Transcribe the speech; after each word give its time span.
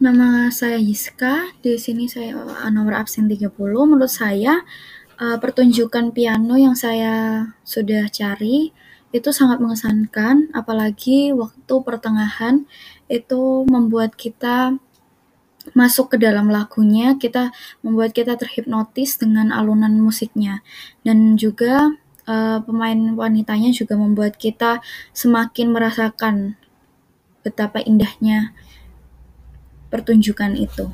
Nama 0.00 0.48
saya 0.48 0.80
Yiska, 0.80 1.60
di 1.60 1.76
sini 1.76 2.08
saya 2.08 2.32
uh, 2.40 2.72
nomor 2.72 3.04
absen 3.04 3.28
30. 3.28 3.52
Menurut 3.84 4.08
saya, 4.08 4.64
uh, 5.20 5.36
pertunjukan 5.36 6.16
piano 6.16 6.56
yang 6.56 6.72
saya 6.72 7.44
sudah 7.68 8.08
cari 8.08 8.72
itu 9.12 9.28
sangat 9.28 9.60
mengesankan, 9.60 10.56
apalagi 10.56 11.36
waktu 11.36 11.74
pertengahan 11.84 12.64
itu 13.12 13.68
membuat 13.68 14.16
kita 14.16 14.80
masuk 15.76 16.16
ke 16.16 16.24
dalam 16.24 16.48
lagunya, 16.48 17.20
kita 17.20 17.52
membuat 17.84 18.16
kita 18.16 18.40
terhipnotis 18.40 19.20
dengan 19.20 19.52
alunan 19.52 20.00
musiknya. 20.00 20.64
Dan 21.04 21.36
juga 21.36 21.92
uh, 22.24 22.64
pemain 22.64 23.20
wanitanya 23.20 23.68
juga 23.76 24.00
membuat 24.00 24.40
kita 24.40 24.80
semakin 25.12 25.76
merasakan 25.76 26.56
betapa 27.44 27.84
indahnya 27.84 28.56
pertunjukan 29.90 30.54
itu. 30.56 30.88